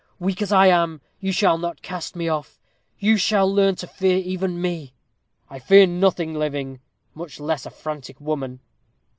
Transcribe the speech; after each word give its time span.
Weak 0.17 0.41
as 0.41 0.51
I 0.51 0.65
am, 0.65 0.99
you 1.19 1.31
shall 1.31 1.59
not 1.59 1.83
cast 1.83 2.15
me 2.15 2.27
off. 2.27 2.59
You 2.97 3.17
shall 3.17 3.47
learn 3.47 3.75
to 3.75 3.85
fear 3.85 4.17
even 4.17 4.59
me." 4.59 4.95
"I 5.47 5.59
fear 5.59 5.85
nothing 5.85 6.33
living, 6.33 6.79
much 7.13 7.39
less 7.39 7.67
a 7.67 7.69
frantic 7.69 8.19
woman." 8.19 8.61